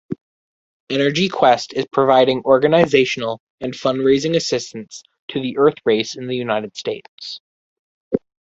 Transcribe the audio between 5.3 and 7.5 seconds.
the Earthrace in the United States.